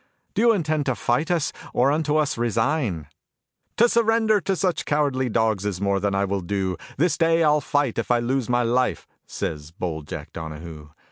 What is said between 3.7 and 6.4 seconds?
"To surrender to such cowardly dogs Is more than I